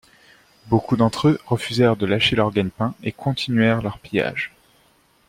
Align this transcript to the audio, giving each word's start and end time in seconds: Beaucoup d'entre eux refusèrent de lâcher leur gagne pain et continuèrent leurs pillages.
Beaucoup 0.65 0.97
d'entre 0.97 1.27
eux 1.27 1.39
refusèrent 1.45 1.95
de 1.95 2.07
lâcher 2.07 2.35
leur 2.35 2.51
gagne 2.51 2.71
pain 2.71 2.95
et 3.03 3.11
continuèrent 3.11 3.83
leurs 3.83 3.99
pillages. 3.99 4.51